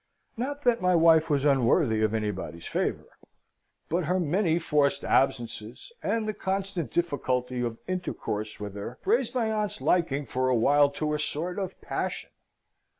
Not 0.35 0.63
that 0.63 0.81
my 0.81 0.95
wife 0.95 1.29
was 1.29 1.45
unworthy 1.45 2.01
of 2.01 2.15
anybody's 2.15 2.65
favour; 2.65 3.05
but 3.87 4.05
her 4.05 4.19
many 4.19 4.57
forced 4.57 5.05
absences, 5.05 5.91
and 6.01 6.27
the 6.27 6.33
constant 6.33 6.91
difficulty 6.91 7.61
of 7.61 7.77
intercourse 7.87 8.59
with 8.59 8.73
her, 8.73 8.97
raised 9.05 9.35
my 9.35 9.51
aunt's 9.51 9.79
liking 9.79 10.25
for 10.25 10.49
a 10.49 10.55
while 10.55 10.89
to 10.89 11.13
a 11.13 11.19
sort 11.19 11.59
of 11.59 11.79
passion. 11.81 12.31